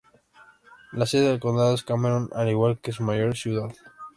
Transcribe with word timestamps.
La 0.93 1.05
sede 1.05 1.29
del 1.29 1.39
condado 1.39 1.75
es 1.75 1.83
Cameron, 1.83 2.31
al 2.33 2.49
igual 2.49 2.79
que 2.79 2.91
su 2.91 3.03
mayor 3.03 3.35
ciudad. 3.37 3.69